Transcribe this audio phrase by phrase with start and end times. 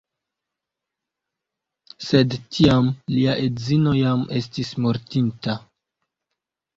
[2.05, 5.55] Sed tiam lia edzino jam estis mortinta.